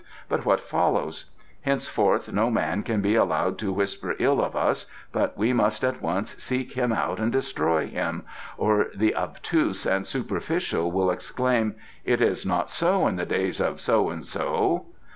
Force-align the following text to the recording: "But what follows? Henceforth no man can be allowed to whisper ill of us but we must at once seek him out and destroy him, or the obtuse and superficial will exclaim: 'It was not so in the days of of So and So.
"But 0.27 0.45
what 0.47 0.61
follows? 0.61 1.25
Henceforth 1.61 2.31
no 2.33 2.49
man 2.49 2.81
can 2.81 3.01
be 3.01 3.13
allowed 3.13 3.59
to 3.59 3.71
whisper 3.71 4.15
ill 4.17 4.41
of 4.43 4.55
us 4.55 4.87
but 5.11 5.37
we 5.37 5.53
must 5.53 5.83
at 5.83 6.01
once 6.01 6.33
seek 6.41 6.71
him 6.71 6.91
out 6.91 7.19
and 7.19 7.31
destroy 7.31 7.85
him, 7.85 8.23
or 8.57 8.87
the 8.95 9.15
obtuse 9.15 9.85
and 9.85 10.07
superficial 10.07 10.91
will 10.91 11.11
exclaim: 11.11 11.75
'It 12.03 12.19
was 12.19 12.47
not 12.47 12.71
so 12.71 13.05
in 13.05 13.15
the 13.15 13.27
days 13.27 13.59
of 13.59 13.73
of 13.73 13.79
So 13.81 14.09
and 14.09 14.25
So. 14.25 14.87